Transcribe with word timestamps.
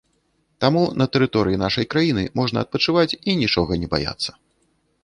Таму 0.63 0.83
на 1.01 1.07
тэрыторыі 1.15 1.61
нашай 1.65 1.85
краіны 1.93 2.23
можна 2.41 2.57
адпачываць 2.67 3.17
і 3.29 3.41
нічога 3.45 3.71
не 3.85 3.93
баяцца. 3.95 4.31